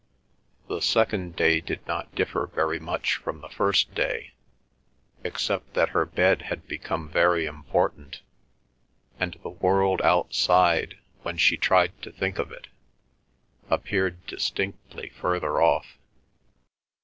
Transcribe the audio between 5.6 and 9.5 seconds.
that her bed had become very important, and the